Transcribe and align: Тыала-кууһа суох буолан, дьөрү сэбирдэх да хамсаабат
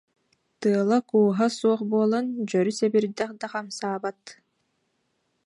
Тыала-кууһа 0.61 1.47
суох 1.57 1.81
буолан, 1.91 2.25
дьөрү 2.49 2.71
сэбирдэх 2.79 3.29
да 3.39 3.47
хамсаабат 3.53 4.21